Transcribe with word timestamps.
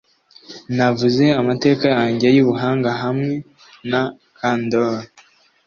navuze 0.75 1.25
amateka 1.41 1.85
yanjye 1.95 2.27
yubuhanga 2.35 2.89
hamwe 3.03 3.33
na 3.91 4.01
candor 4.37 4.97